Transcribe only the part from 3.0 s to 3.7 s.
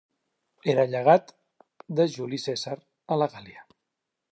a la Gàl·lia.